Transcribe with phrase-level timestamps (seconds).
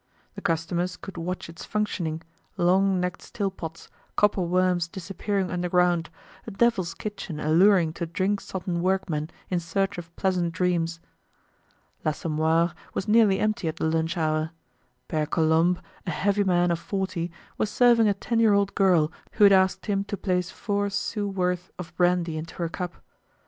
[0.33, 2.23] The customers could watch its functioning,
[2.57, 6.09] long necked still pots, copper worms disappearing underground,
[6.47, 10.99] a devil's kitchen alluring to drink sodden work men in search of pleasant dreams.
[12.03, 14.49] L'Assommoir was nearly empty at the lunch hour.
[15.07, 17.29] Pere Colombe, a heavy man of forty,
[17.59, 21.25] was serving a ten year old girl who had asked him to place four sous'
[21.35, 23.03] worth of brandy into her cup.